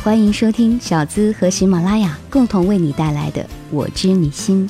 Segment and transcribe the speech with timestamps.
[0.00, 4.68] 欢迎收听小资和喜马拉雅共同为你带来的《我知你心》。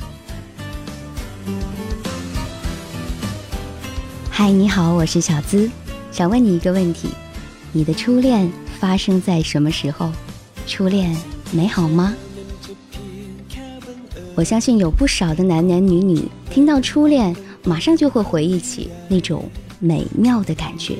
[4.31, 5.69] 嗨，你好，我是小资，
[6.11, 7.09] 想问你一个问题：
[7.71, 10.11] 你的初恋发生在什么时候？
[10.65, 11.15] 初恋
[11.51, 12.15] 美好吗？
[14.33, 20.95] 我相信有不少的男男女女听到初恋，马上就会回忆起那种美妙的感觉。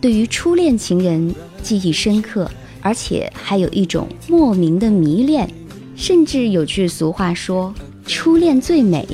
[0.00, 2.50] 对于初恋情人记忆深刻，
[2.86, 5.50] 而且还有一种莫名的迷恋，
[5.96, 7.74] 甚至有句俗话说
[8.06, 9.04] “初恋最美”。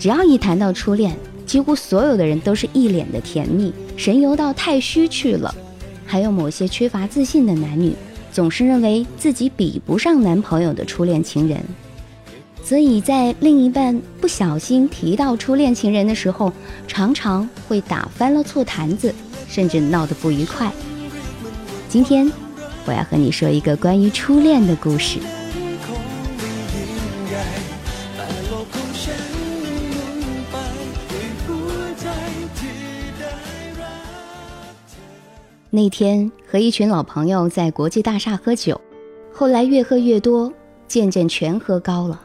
[0.00, 1.14] 只要一谈到初恋，
[1.44, 5.54] 几乎所有的人都是一脸的甜蜜，神游到太虚去了。
[6.06, 7.94] 还有某些缺乏自信的男女。
[8.32, 11.58] 总是认为自己比不上男朋友的初恋情人，
[12.62, 16.50] 所以在另一半不小心提到初恋情人的时候，
[16.86, 19.14] 常常会打翻了醋坛子，
[19.48, 20.70] 甚至闹得不愉快。
[21.88, 22.30] 今天，
[22.86, 25.18] 我要和你说一个关于初恋的故事。
[35.68, 38.80] 那天和一群老朋友在国际大厦喝酒，
[39.32, 40.50] 后来越喝越多，
[40.88, 42.18] 渐渐全喝高了。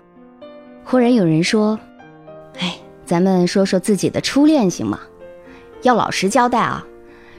[0.86, 1.78] 忽然有人说
[2.59, 5.00] ：“哎，咱们说说自己的初恋行吗？
[5.82, 6.86] 要老实交代啊！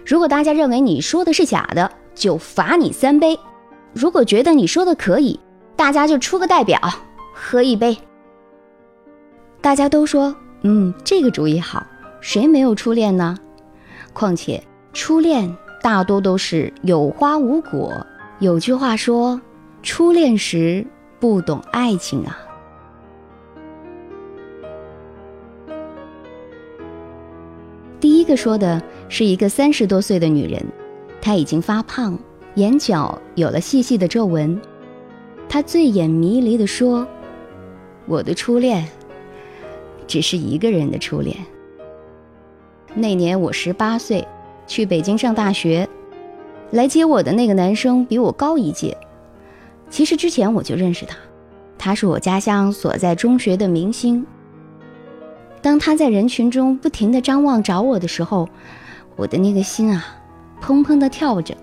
[0.04, 3.36] 如果大家认为你说的是假的，就罚你三杯；
[3.92, 5.38] 如果觉得你说的可以，
[5.76, 6.78] 大家就出个代表
[7.34, 7.96] 喝一杯。”
[9.60, 11.86] 大家都说：“嗯，这个主意好。
[12.20, 13.36] 谁没有初恋呢？
[14.12, 18.06] 况且初恋……”大多都是有花无果。
[18.38, 19.40] 有句话说
[19.82, 20.86] ：“初恋时
[21.18, 22.38] 不懂爱情啊。”
[27.98, 30.64] 第一个说的是一个三十多岁的女人，
[31.22, 32.18] 他已经发胖，
[32.56, 34.60] 眼角有了细细的皱纹。
[35.48, 37.06] 他醉眼迷离地说
[38.06, 38.86] ：“我的初恋，
[40.06, 41.34] 只是一个人的初恋。
[42.94, 44.28] 那年我十八岁。”
[44.64, 45.86] 去北京上大学，
[46.70, 48.96] 来接我的那个男生比我高一届。
[49.90, 51.16] 其实之前我就认识他，
[51.76, 54.24] 他是我家乡所在中学的明星。
[55.60, 58.48] 当他在人群中不停地张望找我的时候，
[59.16, 60.06] 我的那个心啊，
[60.62, 61.56] 砰砰地跳着。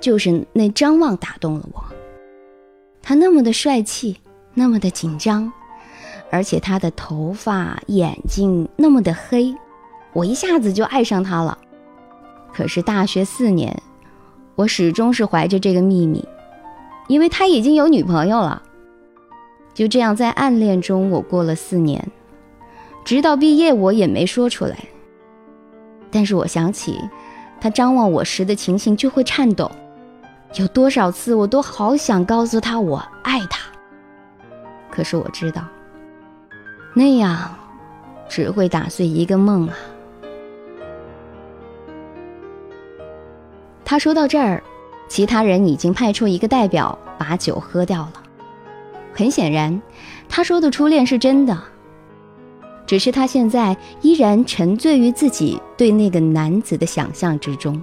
[0.00, 1.84] 就是那张望打动了我。
[3.02, 4.16] 他那么的帅气，
[4.54, 5.52] 那么的紧张，
[6.30, 9.54] 而且他的头发、眼睛那么的黑，
[10.14, 11.58] 我一下子就爱上他了。
[12.50, 13.82] 可是大学四年，
[14.54, 16.26] 我始终是怀着这个秘密，
[17.08, 18.62] 因为他已经有女朋友了。
[19.74, 22.10] 就这样在暗恋中，我过了四年，
[23.04, 24.78] 直到毕业我也没说出来。
[26.10, 26.98] 但是我想起
[27.60, 29.70] 他张望我时的情形就会颤抖，
[30.54, 33.60] 有多少次我都好想告诉他我爱他，
[34.90, 35.62] 可是我知道，
[36.94, 37.54] 那样
[38.28, 39.74] 只会打碎一个梦啊。
[43.84, 44.62] 他说到这儿，
[45.08, 48.12] 其他人已经派出一个代表把酒喝掉了。
[49.12, 49.82] 很显然，
[50.28, 51.60] 他说的初恋是真的，
[52.90, 57.80] 只是他现在依然沉醉于自己对那个男子的想象之中。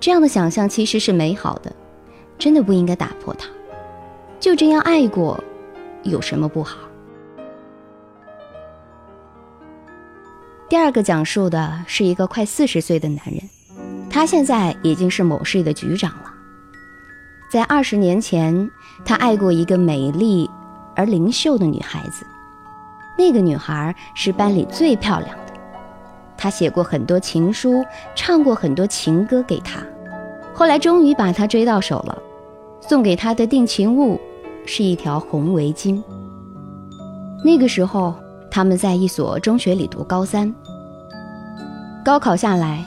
[0.00, 1.70] 这样的想象其实是美好的，
[2.38, 3.46] 真的不应该打破它。
[4.40, 5.38] 就这样爱过，
[6.02, 6.78] 有什么不好？
[10.66, 13.42] 第二个讲述的是一个快四十岁的男人。
[14.08, 16.32] 他现在已经是某市的局长了。
[17.50, 18.70] 在二十年前，
[19.04, 20.48] 他爱过一个美丽
[20.96, 22.24] 而灵秀的女孩子，
[23.20, 25.52] 那个女孩是班里最漂亮的。
[26.38, 29.82] 他写过很多情书，唱过很多情歌给她。
[30.54, 32.16] 后来终于把她追到手了，
[32.80, 34.18] 送给她的定情物
[34.64, 36.02] 是一条红围巾。
[37.44, 38.14] 那个时候，
[38.50, 40.50] 他们在一所中学里读高三。
[42.02, 42.82] 高考下来。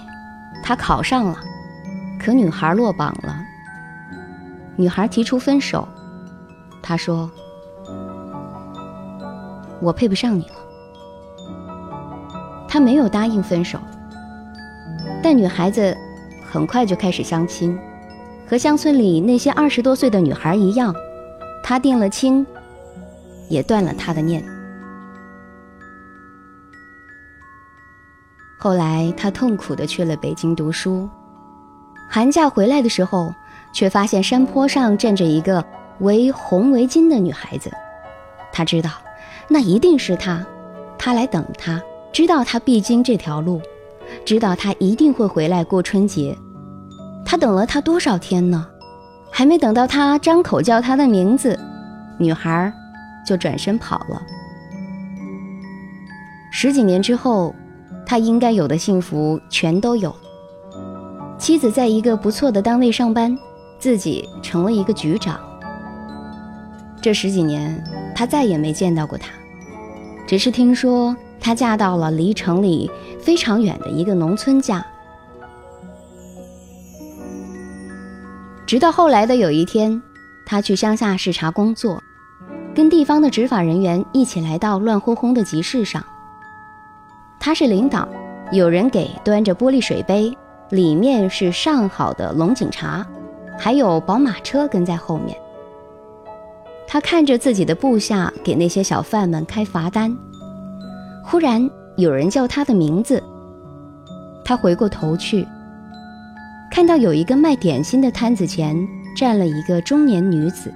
[0.66, 1.38] 他考上了，
[2.18, 3.36] 可女孩落榜了。
[4.78, 5.86] 女孩提出分手，
[6.82, 7.30] 他说
[9.84, 10.56] ：“我配不上你了。”
[12.68, 13.78] 他没有答应分手，
[15.22, 15.96] 但女孩子
[16.52, 17.78] 很快就开始相亲，
[18.48, 20.96] 和乡村里那些二十多岁的女孩一样，
[21.64, 22.44] 他定了亲，
[23.50, 24.44] 也断了他的念。
[28.58, 31.08] 后来，他痛苦的去了北京读书。
[32.10, 33.32] 寒假回来的时候，
[33.74, 35.64] 却发现山坡上站着一个
[36.00, 37.70] 围红围巾的女孩子。
[38.52, 38.90] 他知道，
[39.48, 40.46] 那一定是他。
[40.98, 41.82] 他来等他，
[42.12, 43.62] 知道他必经这条路，
[44.24, 46.38] 知道他一定会回来过春节。
[47.26, 48.68] 他等了他多少天呢？
[49.32, 51.60] 还没等到他张口叫她的名字，
[52.20, 52.72] 女孩
[53.26, 54.22] 就转身跑了。
[56.52, 57.56] 十几年之后，
[58.06, 60.16] 他应该有的幸福全都有。
[61.40, 63.36] 妻子在一个不错的单位上班，
[63.80, 65.40] 自己成了一个局长。
[67.04, 67.84] 这十几年，
[68.16, 69.28] 他再也没见到过她，
[70.26, 72.90] 只是听说她嫁到了离城里
[73.20, 74.82] 非常远的一个农村家。
[78.66, 80.02] 直到后来的有一天，
[80.46, 82.02] 他去乡下视察工作，
[82.74, 86.02] 跟地方的执法人员一起来到乱哄哄的集市上。
[87.38, 88.08] 他是领导，
[88.54, 90.36] 有人给端着玻璃水杯，
[90.70, 93.06] 里面是上好的龙井茶，
[93.60, 95.38] 还有宝马车跟在后面。
[96.88, 100.16] 他看着自己的部下给那些小贩们开罚单，
[101.24, 103.22] 忽然有人叫他的名字，
[104.46, 105.48] 他回过头去。
[106.72, 108.76] 看到有一个卖点心的摊子前
[109.16, 110.74] 站了一个中年女子，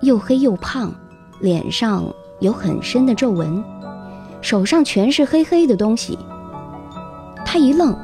[0.00, 0.92] 又黑又胖，
[1.40, 2.04] 脸上
[2.40, 3.62] 有很深的皱纹，
[4.40, 6.18] 手上全是黑黑的东西。
[7.44, 7.96] 他一愣，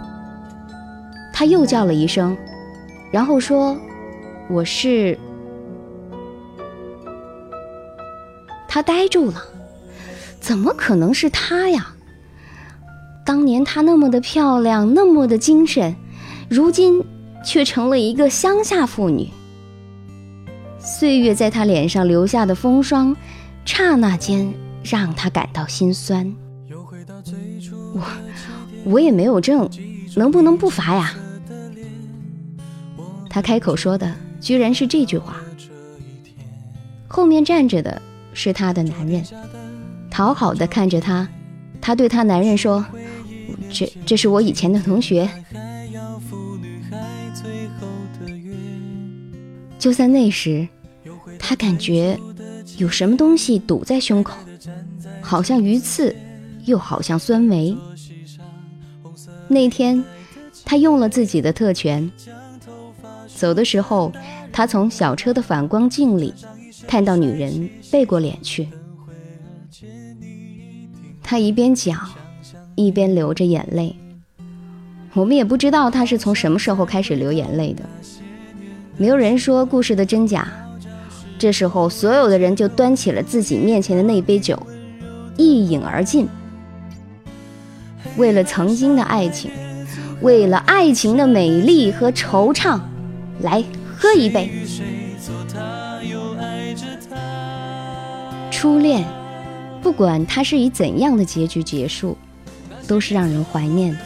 [1.33, 2.37] 他又叫了一声，
[3.11, 3.77] 然后说
[4.49, 5.19] ：“我是。”
[8.75, 9.45] 他呆住了，
[10.41, 11.93] 怎么可能是她呀？
[13.23, 15.95] 当年她那么的漂亮，那么的精神。
[16.49, 17.05] 如今
[17.45, 19.29] 却成了一个乡下妇女。
[20.79, 23.15] 岁月在她脸上留下的风霜，
[23.67, 24.51] 刹那间
[24.83, 26.35] 让她感到心酸。
[27.93, 28.03] 我
[28.85, 29.69] 我也没有证，
[30.17, 31.13] 能不能不罚呀？
[33.29, 35.37] 他开口说的居然是这句话。
[37.07, 38.01] 后面站着的
[38.33, 39.25] 是他的男人，
[40.11, 41.29] 讨好的看着他。
[41.81, 42.85] 他对他男人说
[43.71, 45.29] ：“这这是我以前的同学。”
[49.79, 50.69] 就在那时，
[51.39, 52.17] 他感觉
[52.79, 54.37] 有什么东西堵在胸口，
[55.21, 56.15] 好像鱼刺，
[56.67, 57.77] 又好像酸梅。
[59.49, 60.05] 那天，
[60.65, 62.09] 他用了自己的特权。
[63.35, 64.13] 走的时候，
[64.53, 66.33] 他从小车的反光镜里
[66.87, 68.69] 看到女人背过脸去。
[71.23, 72.11] 他一边讲，
[72.75, 73.97] 一边流着眼泪。
[75.15, 77.83] 我们也不知道他是从什么时候开始流眼泪的。
[78.97, 80.47] 没有人说故事的真假。
[81.39, 84.61] 这时候，所有的人就端起了自己面前的那杯酒，
[85.37, 86.29] 一饮而尽。
[88.17, 89.51] 为了曾经的爱情，
[90.21, 92.79] 为了爱情的美丽和惆怅，
[93.41, 93.65] 来
[93.97, 94.51] 喝一杯。
[98.63, 99.05] 初恋，
[99.83, 102.17] 不管它是以怎样的结局结束，
[102.87, 103.99] 都是让人怀念的。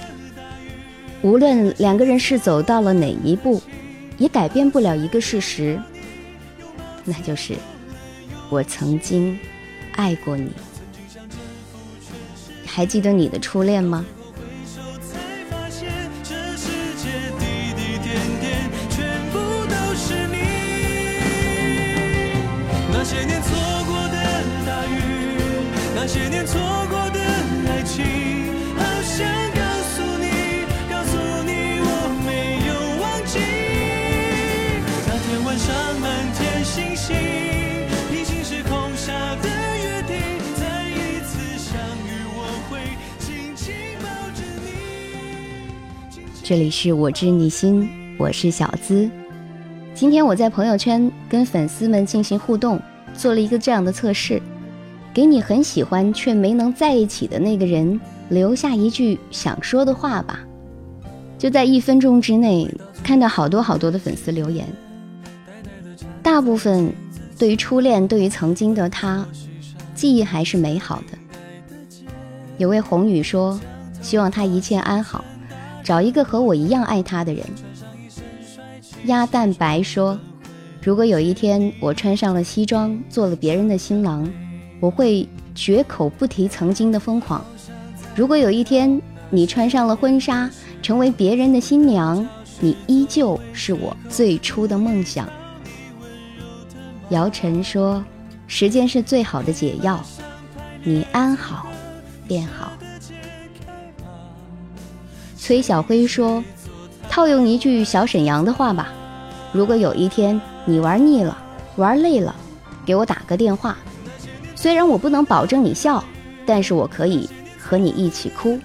[1.20, 3.60] 无论两个人是走到了哪一步。
[4.16, 5.78] 也改变不了一个事实，
[7.04, 7.54] 那就是
[8.48, 9.38] 我曾经
[9.92, 10.50] 爱过你。
[12.64, 14.06] 还记得你的初恋吗？
[22.90, 23.75] 那些年错，
[26.08, 27.18] 那些年错过的
[27.68, 28.04] 爱情，
[28.76, 29.60] 好想告
[29.90, 31.90] 诉你，告诉你我
[32.24, 32.70] 没有
[33.02, 33.40] 忘记。
[35.04, 37.16] 那天晚上满天星星，
[38.08, 40.16] 平行时空下的约定，
[40.54, 41.74] 再一次相
[42.06, 42.40] 遇，我
[42.70, 42.78] 会
[43.18, 46.30] 紧紧抱着你。
[46.44, 49.10] 这里是我知你心，我是小资。
[49.92, 52.80] 今天我在朋友圈跟粉丝们进行互动，
[53.12, 54.40] 做了一个这样的测试。
[55.16, 60.40] 给你很喜欢却没能在一起的那个人留下一句想说的话吧。
[61.38, 62.70] 就在一分钟之内，
[63.02, 64.66] 看到好多好多的粉丝留言，
[66.22, 66.92] 大部分
[67.38, 69.26] 对于初恋，对于曾经的他，
[69.94, 71.16] 记忆还是美好的。
[72.58, 73.58] 有位红雨说，
[74.02, 75.24] 希望他一切安好。
[75.82, 77.42] 找一个和我一样爱他的人。
[79.06, 80.18] 鸭蛋白说
[80.84, 84.30] ：“如果有一天我穿上了西装，做了别人的新郎，
[84.80, 87.44] 我会绝口不提曾经的疯狂。
[88.14, 90.50] 如果有一天你穿上了婚纱，
[90.82, 92.26] 成为别人的新娘，
[92.60, 95.28] 你依旧是我最初的梦想。”
[97.10, 98.04] 姚晨说
[98.46, 100.00] ：“时间是最好的解药，
[100.82, 101.66] 你安好，
[102.26, 102.72] 便好。”
[105.38, 106.42] 崔小辉说
[107.08, 108.88] ：“套用一句小沈阳的话吧，
[109.52, 111.36] 如果有一天你玩腻了、
[111.76, 112.34] 玩累了，
[112.84, 113.76] 给我打个电话。
[114.56, 116.02] 虽然我不能保证你笑，
[116.44, 118.58] 但是我可以和你一起哭。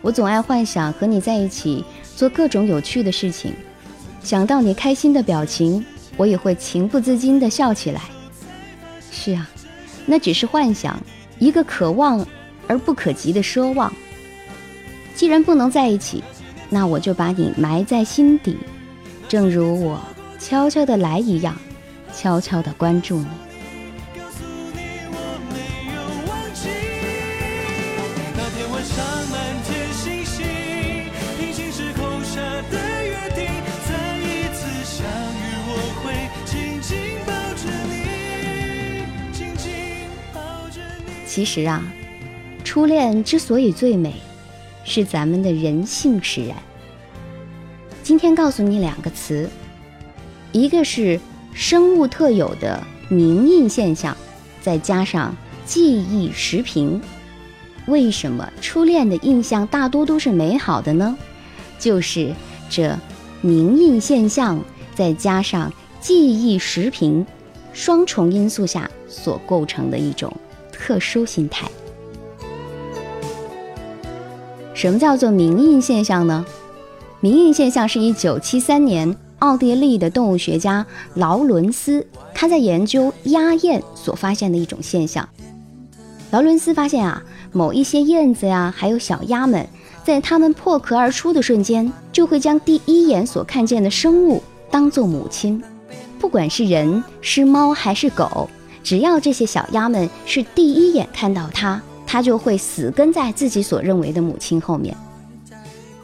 [0.00, 1.84] 我总爱幻想和你在一起，
[2.16, 3.52] 做各种有趣的事情。
[4.22, 5.84] 想到你开心的表情，
[6.16, 8.00] 我也会情不自禁地笑起来。
[9.12, 9.48] 是啊，
[10.06, 10.98] 那只是幻想，
[11.38, 12.26] 一个可望
[12.66, 13.92] 而不可及的奢望。
[15.14, 16.24] 既然不能在一起，
[16.70, 18.56] 那我就把你埋在心底，
[19.28, 20.00] 正如我
[20.38, 21.54] 悄悄的来一样，
[22.10, 23.26] 悄悄的关注你。
[41.26, 41.80] 其实啊，
[42.64, 44.14] 初恋之所以最美，
[44.84, 46.56] 是咱们的人性使然。
[48.02, 49.48] 今天告诉你两个词，
[50.50, 51.18] 一个是
[51.52, 54.16] 生物特有的明印现象，
[54.60, 57.00] 再加上记忆时频。
[57.86, 61.16] 为什么初恋的印象大多都是美好的呢？
[61.78, 62.32] 就是
[62.68, 62.96] 这
[63.40, 64.62] 明印现象
[64.94, 67.26] 再加上记忆时频
[67.72, 70.32] 双重因素下所构成的一种。
[70.82, 71.68] 特殊心态。
[74.72, 76.46] 什么叫做明印现象呢？
[77.20, 85.28] 明印现象是一九七三年奥地利的动物学家劳伦斯他在研究鸭燕所发现的一种现象。
[86.30, 89.66] 劳伦斯发现啊，某一些燕子呀，还有小鸭们，
[90.04, 95.62] 在它们破壳而出的瞬间，就会将第一眼所看见的生物当做母亲，
[96.18, 98.48] 不管是人、是猫还是狗。
[98.82, 104.96] 只要这些小鸭们是第一眼看到它，它就会死跟在自己所认为的母亲后面。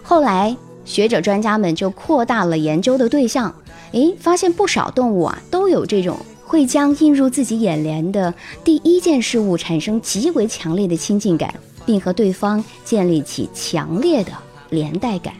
[0.02, 3.54] 后来，学者专家们就扩大了研究的对象，
[3.92, 8.32] 诶，发现不少动物啊都有这种会将映入自己眼帘的
[8.64, 11.52] 第一件事物产生极为强烈的亲近感，
[11.84, 14.32] 并和对方建立起强烈的
[14.70, 15.34] 连带感。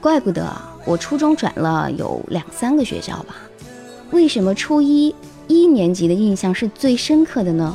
[0.00, 0.54] 怪不得
[0.84, 3.36] 我初中转了有两三个学校吧？
[4.10, 5.14] 为什么初一？
[5.46, 7.74] 一年级的印象是最深刻的呢，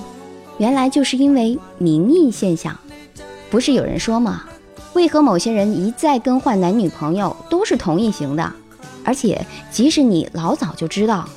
[0.60, 2.78] 原来就是因为铭印现象。
[3.50, 4.44] 不是有人说吗？
[4.94, 8.54] 为何某些人一再更换男女朋友都是同一型的？
[9.04, 11.28] 而且即使你老早就知道，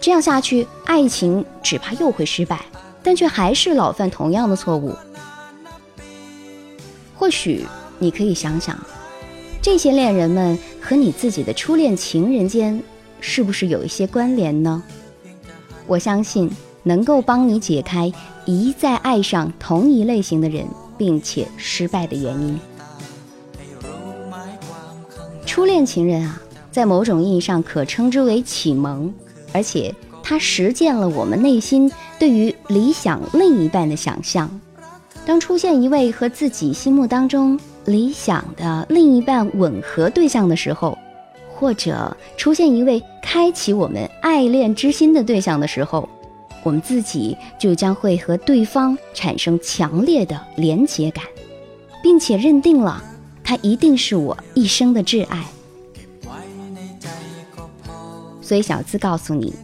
[0.00, 2.64] 这样下去爱情只怕又会失败，
[3.02, 4.94] 但却还是老犯同样的错误。
[7.16, 7.66] 或许
[7.98, 8.78] 你可以想想，
[9.62, 12.80] 这些恋人们和你自己的初恋情人间
[13.20, 14.82] 是不是有一些关联呢？
[15.86, 16.50] 我相信
[16.82, 18.12] 能够帮你解开
[18.44, 20.66] 一再爱上同一类型的人
[20.98, 22.60] 并且失败的原因。
[25.56, 26.38] 初恋情人啊，
[26.70, 29.10] 在某种意义上可称之为启蒙，
[29.54, 34.50] 而且它实践了我们内心对于理想另一半的想象。
[35.24, 40.98] 当出现一位和自己心目当中理想的另一半吻合对象的时候，
[41.54, 46.06] 或者出现一位开启我们爱恋之心的对象的时候，
[46.64, 51.24] 我们自己就将会和对方产生强烈的连结感，
[52.02, 53.02] 并且认定了
[53.46, 55.46] 他一定是我一生的挚爱。
[58.42, 59.54] 所以小资告诉你，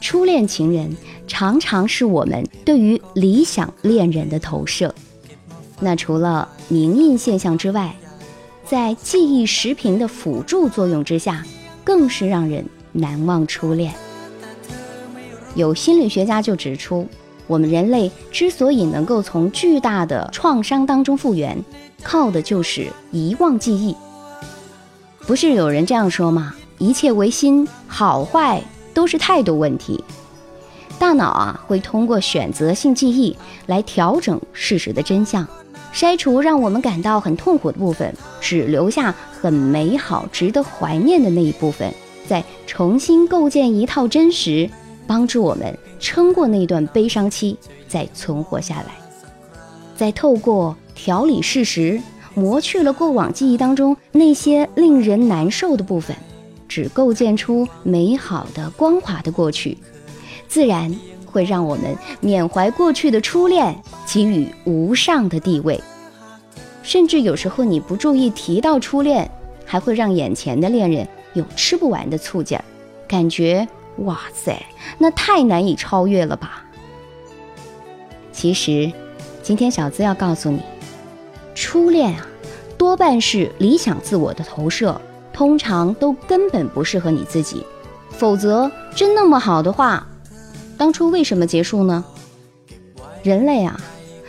[0.00, 4.94] 初恋情人常常是我们对于理想恋人的投射。
[5.78, 7.94] 那除了明印现象之外，
[8.64, 11.44] 在记忆时频的辅助作用之下，
[11.84, 13.94] 更是让人难忘初恋。
[15.54, 17.06] 有心理学家就指出，
[17.48, 21.58] 我们人类之所以能够从巨大的创伤当中复原，
[22.04, 23.96] 靠的就是遗忘记忆。
[25.26, 26.54] 不是有人这样说吗？
[26.78, 28.62] 一切唯心，好坏
[28.94, 30.04] 都是态度问题。
[30.98, 33.36] 大脑啊，会通过选择性记忆
[33.66, 35.46] 来调整事实的真相。
[35.94, 41.92] 筛除让我们感到很痛苦的部分，只留下很美好、值得怀念的那一部分，
[42.26, 44.68] 再重新构建一套真实，
[45.06, 48.86] 帮助我们撑过那段悲伤期，再存活下来。
[49.96, 52.00] 再透过调理事实，
[52.34, 56.16] 磨去了过往记忆当中那些令人难受的部分，
[56.68, 59.76] 只构建出美好的、光滑的过去，
[60.48, 60.94] 自然。
[61.30, 63.76] 会让我们缅怀过去的初恋，
[64.06, 65.78] 给予无上的地位。
[66.82, 69.30] 甚至有时候你不注意提到初恋，
[69.66, 72.64] 还会让眼前的恋人有吃不完的醋劲儿，
[73.06, 74.60] 感觉哇塞，
[74.98, 76.64] 那太难以超越了吧？
[78.32, 78.92] 其实，
[79.42, 80.60] 今天小资要告诉你，
[81.54, 82.26] 初恋啊，
[82.76, 85.00] 多半是理想自我的投射，
[85.32, 87.64] 通常都根本不适合你自己。
[88.10, 90.06] 否则，真那么好的话。
[90.76, 92.04] 当初为什么结束呢？
[93.24, 93.80] 人类啊，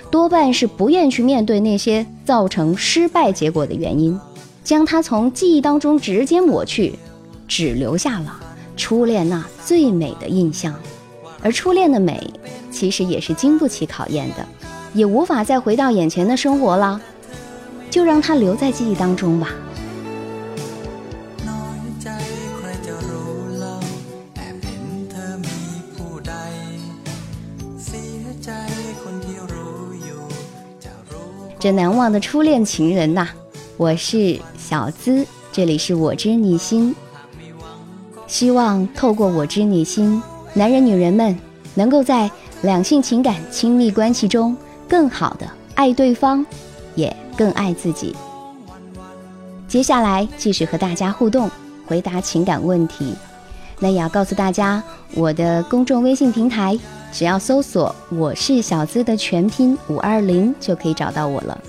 [0.10, 4.20] 多半是不愿去面对那些造成失败结果的原因，
[4.64, 6.98] 将它从记忆当中直接抹去，
[7.48, 8.40] 只留下了
[8.80, 10.74] 初恋那最美的印象。
[11.42, 12.34] 而初恋的美，
[12.72, 14.48] 其实也是经不起考验的，
[14.94, 17.00] 也无法再回到眼前的生活了，
[17.92, 19.50] 就让它留在记忆当中吧。
[31.60, 33.28] 这难忘的初恋情人呐，
[33.76, 36.96] 我是小资，这里是我知你心。
[38.30, 40.22] 希望透过我知你心，
[40.54, 41.36] 男人女人们
[41.74, 42.30] 能够在
[42.62, 44.56] 两性情感亲密关系中
[44.88, 46.46] 更好的爱对方，
[46.94, 48.16] 也更爱自己。
[49.68, 51.50] 接下来继续和大家互动，
[51.88, 53.16] 回答情感问题。
[53.80, 54.82] 那也要告诉大家，
[55.16, 56.78] 我的公众微信平台。
[57.12, 61.60] 只要搜索“我是小资”的全拼五二零，就可以找到我了。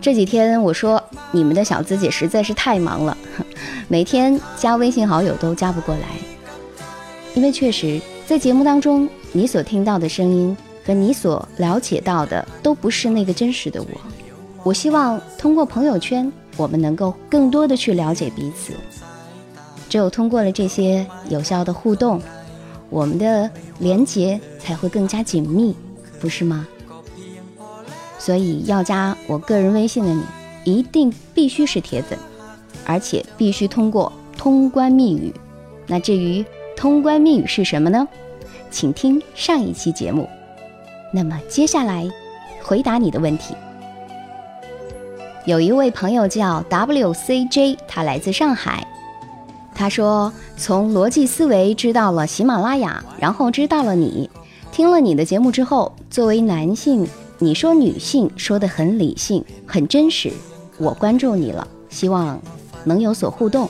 [0.00, 1.02] 这几天我说
[1.32, 3.16] 你们的小资姐实在是太忙了，
[3.88, 6.02] 每天加微信好友都加不过来。
[7.34, 13.88] 因为确实，在节目当中，你所听到的声音和你所了解到的都不是那个真实的我。
[14.64, 18.72] 我希望通过朋友圈，我们能够更多的去了解彼此。
[19.88, 22.20] 只有通过了这些有效的互动。
[22.90, 23.50] 我们的
[23.80, 25.76] 连接才会更加紧密，
[26.18, 26.66] 不是吗？
[28.28, 30.22] 所以要加我个人微信的你，
[30.62, 32.18] 一定必须是铁粉，
[32.84, 35.32] 而且必须通过通关密语。
[35.86, 36.44] 那至于
[36.76, 38.06] 通关密语是什么呢？
[38.70, 40.28] 请听上一期节目。
[41.10, 42.06] 那么接下来
[42.62, 43.54] 回答你的问题。
[45.46, 48.86] 有一位朋友叫 WCJ，他来自上海。
[49.74, 54.28] 他说：“从逻辑思维知道了喜马拉雅，然后知道了你。
[54.70, 57.08] 听了你的节目之后，作为男性，
[57.38, 60.32] 你说女性说的很理性，很真实。
[60.76, 62.40] 我关注你了，希望
[62.84, 63.68] 能有所互动。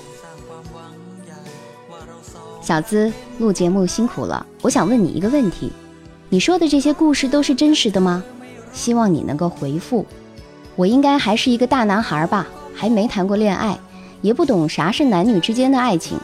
[2.62, 5.70] 小资录节目辛苦了，我想问你一个问题：
[6.28, 8.22] 你说的这些故事都是真实的吗？
[8.72, 10.04] 希望你能够回复。
[10.76, 13.78] 我应该还是一个大男孩吧，还没谈过恋爱。”
[14.20, 16.18] 也不懂啥是男女之间的爱情，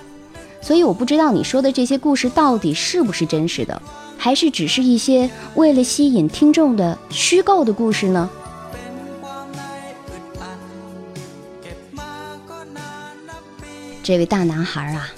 [0.61, 3.81] 所以我不知道你说的这些故事到底是不是真实的，
[4.25, 8.31] 还是只是一些为了吸引听众的虚构的故事呢？
[14.03, 15.11] 这位大男孩啊，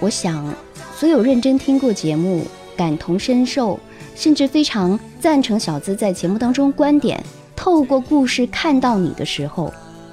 [0.00, 0.50] 我想
[0.96, 2.42] 所有认真听过节目、
[2.74, 3.78] 感同身受，
[4.14, 7.22] 甚至非常赞成小资在节目当中观点，
[7.54, 9.70] 透过故事看到你的时候。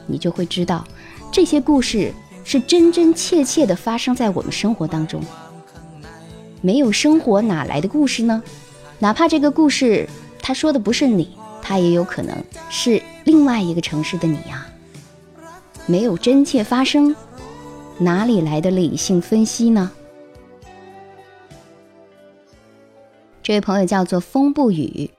[0.08, 0.86] 你就会知道，
[1.32, 5.24] 这些故事是真真切切的发生在我们生活当中。
[6.66, 8.42] 没有生活哪来的故事呢？
[8.98, 10.08] 哪怕这个故事
[10.42, 12.34] 他说的不是你，他也有可能
[12.70, 14.66] 是另外一个城市的你呀。
[15.86, 17.14] 没有真切发生，
[17.98, 19.92] 哪里来的理性分析呢？
[23.42, 25.12] 这位朋友叫做风不语，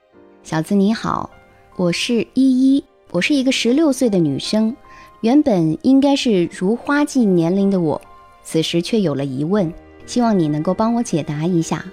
[0.43, 1.29] 小子你好，
[1.77, 2.83] 我是依依。
[3.11, 4.75] 我是一个十六岁的女生，
[5.21, 8.01] 原本应该是如花季年龄的我，
[8.43, 9.71] 此时却有了疑问，
[10.07, 11.85] 希望你能够帮我解答一下。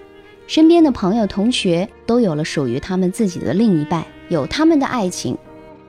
[0.48, 5.38] 身边的朋友、同学都有了属于他们自己的另一半，有他们的爱情，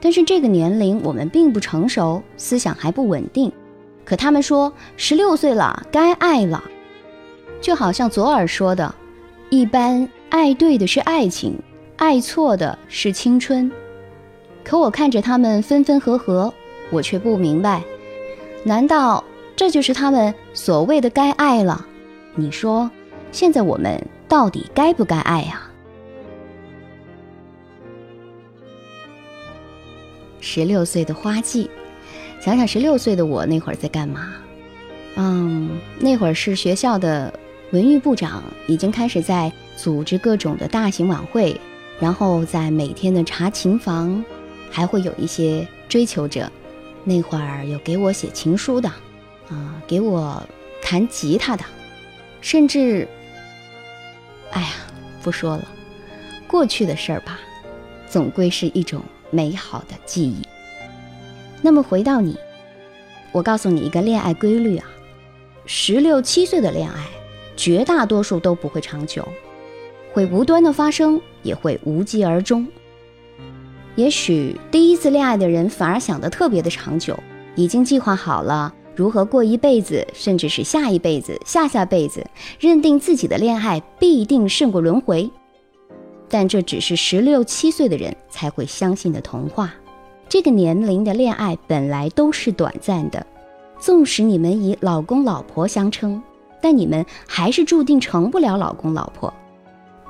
[0.01, 3.51] 但是这个年龄我们并不成熟，思想还不稳定。
[4.05, 6.63] 可他们说十六岁了该爱了，
[7.61, 8.95] 就好像左耳说的，
[9.51, 11.59] 一般爱对的是爱情，
[11.97, 13.71] 爱错的是青春。
[14.63, 16.53] 可我看着他们分分合合，
[16.91, 17.83] 我却不明白，
[18.63, 19.25] 难道
[19.57, 21.85] 这就是他们所谓的该爱了？
[22.35, 22.91] 你说，
[23.31, 25.63] 现在我们到底该不该爱呀？
[30.41, 31.71] 十六岁的花季，
[32.41, 34.33] 想想十六岁的我那会儿在干嘛？
[35.17, 37.33] 嗯，那会儿是学校的
[37.71, 41.59] 文娱部长，已经开始在组织各种的大型晚会，
[42.01, 44.25] 然后在每天的查琴房。
[44.75, 46.51] 还会有一些追求者，
[47.05, 48.89] 那会儿有给我写情书的，
[49.51, 50.43] 啊，给我
[50.81, 51.63] 弹吉他的，
[52.43, 53.09] 甚至，
[54.51, 54.69] 哎呀，
[55.23, 55.67] 不说了，
[56.47, 57.39] 过去的事儿吧，
[58.07, 59.01] 总归是一种
[59.31, 60.43] 美好的记忆。
[61.63, 62.37] 那么回到你，
[63.31, 64.85] 我告诉你一个恋爱规律啊，
[65.65, 67.07] 十六七岁的恋爱，
[67.57, 69.27] 绝大多数都不会长久，
[70.13, 72.67] 会无端的发生，也会无疾而终。
[73.95, 77.17] 也许第一次恋爱的人反而想得特别的长久，
[77.55, 82.27] 已经计划好了如何过一辈子，甚至是下一辈子、下下辈子，
[82.61, 85.31] 认定自己的恋爱必定胜过轮回。
[86.29, 89.73] 但这只是十六七岁的人才会相信的童话，
[90.29, 93.27] 这个年龄的恋爱本来都是短暂的，
[93.79, 96.23] 纵使你们以老公老婆相称，
[96.61, 99.33] 但你们还是注定成不了老公老婆。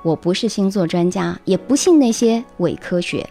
[0.03, 3.29] 我不是星座专家，也不信那些伪科学。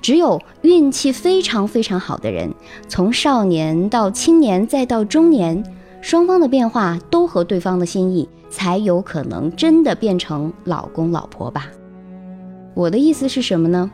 [0.00, 2.52] 只有运气非常非常好的人，
[2.88, 5.62] 从少年到青年再到中年，
[6.00, 11.68] 双方的变化都和对方的心意，才有可能真的变成老公老婆吧。
[12.74, 13.90] 我的意思是什么呢？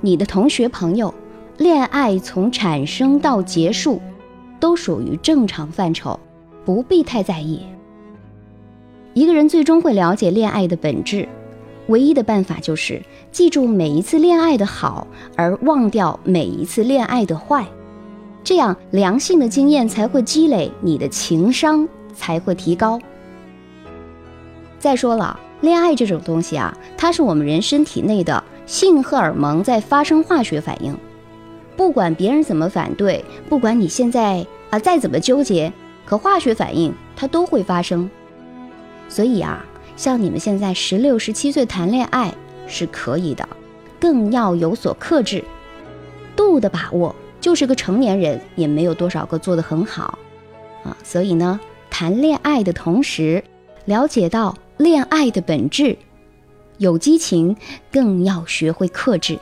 [0.00, 1.12] 你的同学朋友。
[1.58, 4.00] 恋爱从产生到结束，
[4.58, 6.18] 都属于正常范畴，
[6.64, 7.60] 不必太在意。
[9.12, 11.28] 一个人最终会了解恋爱的本质，
[11.88, 17.66] 唯一的办法就是记住每一次恋爱的好，而忘掉每一次恋爱的坏。
[18.44, 22.98] 这样良性的经验才会积累，你的情商才会提高。
[24.78, 30.96] 再说了，恋爱这种东西啊，它是我们人身体内的性荷尔蒙在发生化学反应。
[31.76, 35.72] 不管别人怎么反对，不管你现在啊再怎么纠结，
[36.04, 38.10] 可化学反应它都会发生。
[39.08, 39.64] 所以啊，
[40.02, 42.34] 像你们现在十六、十七岁谈恋爱
[42.66, 43.48] 是可以的，
[44.00, 45.44] 更要有所克制，
[46.34, 47.14] 度的把握。
[47.40, 50.18] 就是个成年人，也没有多少个做得很好
[50.82, 50.96] 啊。
[51.04, 53.44] 所以呢，谈恋爱的同时，
[53.84, 55.96] 了解到恋爱的本质，
[56.78, 57.56] 有激情，
[57.92, 59.38] 更要学会克制。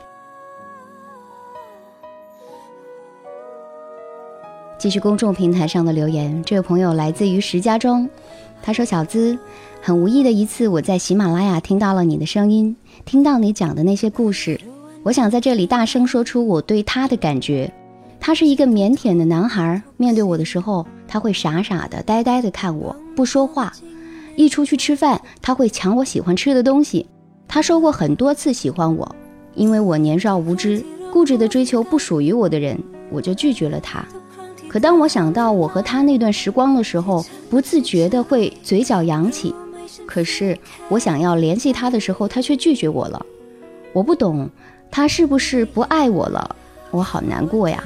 [4.77, 8.07] 继续公众平台上的留言，这位朋友来自于石家庄，
[8.63, 9.37] 他说：“小资，
[9.81, 14.59] 很无意的一次，我在喜马拉雅听到了你的声音，听到你讲的那些故事，
[15.03, 17.71] 我想在这里大声说出我对他的感觉。
[18.19, 23.73] 他是一个腼腆的男孩，面对我的时候，他会傻傻的、呆呆的看我，不说话。
[24.35, 27.07] 一出去吃饭，他会抢我喜欢吃的东西。
[27.47, 29.15] 他说过很多次喜欢我，
[29.55, 34.05] 因为我年少无知，固执的追求不属于我的人，我就拒绝了他。”
[34.71, 39.53] 可当我想到我和他那段时光的时候，不自觉的会嘴角扬起。
[40.05, 40.57] 可是
[40.87, 43.25] 我想要联系他的时候，他却拒绝我了。
[43.91, 44.49] 我不懂，
[44.89, 46.55] 他是不是不爱我了？
[46.89, 47.83] 我好难过呀！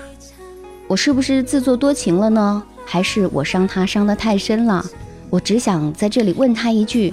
[0.85, 2.61] 我是不是自作多情了呢？
[2.85, 4.85] 还是我伤他伤得太深了？
[5.31, 7.11] 我只想在这里问他一句：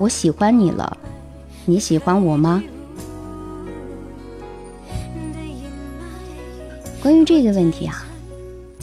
[0.00, 0.98] 我喜欢你了，
[1.64, 2.60] 你喜欢我吗？
[7.00, 8.02] 关于这个问题啊。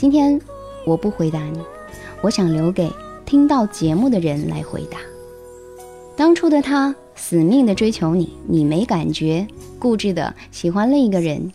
[0.04, 0.38] 今天
[0.86, 1.60] 我不回答你，
[2.22, 2.92] 我想留给
[3.26, 4.98] 听到节目的人来回答。
[6.18, 9.48] 当初的他死命的追求你，你没感觉，
[9.80, 11.50] 固执的喜欢另一个人。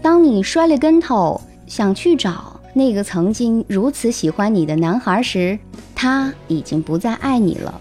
[0.00, 5.58] 当你摔了跟头，想去找那个曾经如此喜欢你的男孩时，
[5.92, 7.80] 他已经不再爱你了。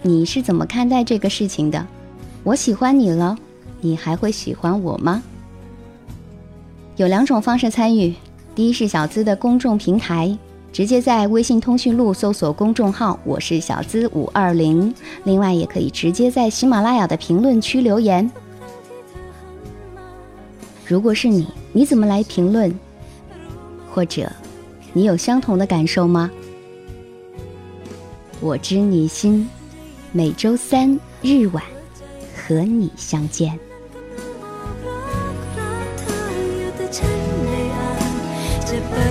[0.00, 1.86] 你是怎么看待这个事情的？
[2.42, 3.36] 我喜欢你了，
[3.82, 5.22] 你还会喜欢我吗？
[6.96, 8.14] 有两种方式参与。
[8.54, 10.36] 第一是小资的公众平台，
[10.72, 14.94] 直接在微信通讯录搜索公众号“我是小资五二零”。
[15.24, 18.30] 另外，也可以直接在喜马拉雅的评论区留言。
[20.86, 22.72] 如果是你，你怎么来评论？
[23.90, 24.30] 或者，
[24.92, 26.30] 你有相同的感受吗？
[28.40, 29.48] 我知你心，
[30.12, 31.60] 每周三日晚
[32.36, 33.58] 和你相见。
[38.74, 39.03] it